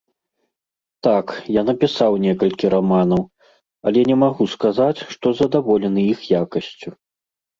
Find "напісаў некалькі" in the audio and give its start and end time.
1.69-2.71